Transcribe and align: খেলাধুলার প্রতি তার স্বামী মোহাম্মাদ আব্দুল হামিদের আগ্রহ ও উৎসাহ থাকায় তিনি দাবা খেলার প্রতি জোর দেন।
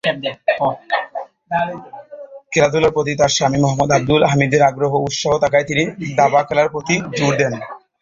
খেলাধুলার 2.51 2.93
প্রতি 2.93 3.11
তার 3.15 3.31
স্বামী 3.37 3.57
মোহাম্মাদ 3.61 3.91
আব্দুল 3.91 4.21
হামিদের 4.23 4.61
আগ্রহ 4.61 4.91
ও 4.97 5.03
উৎসাহ 5.07 5.33
থাকায় 5.43 5.65
তিনি 5.67 5.83
দাবা 6.15 6.41
খেলার 6.43 6.69
প্রতি 6.69 6.95
জোর 7.17 7.33
দেন। 7.37 7.53